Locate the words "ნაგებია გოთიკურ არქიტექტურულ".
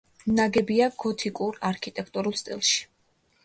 0.37-2.39